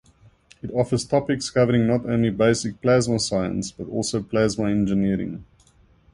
[0.63, 5.45] It offers topics covering not only basic plasma science but also plasma engineering.